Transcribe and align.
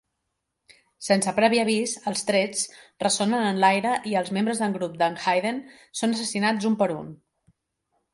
Sense 1.07 1.33
previ 1.39 1.59
avís, 1.63 1.91
els 2.11 2.23
trets 2.29 2.63
ressonen 3.03 3.45
en 3.49 3.59
l'aire 3.63 3.91
i 4.13 4.17
els 4.23 4.31
membres 4.39 4.63
del 4.63 4.73
grup 4.79 4.95
d'en 5.03 5.19
Hiden 5.27 5.61
són 6.01 6.17
assassinats 6.17 6.67
un 6.71 6.79
per 6.81 6.89
un. 7.03 7.13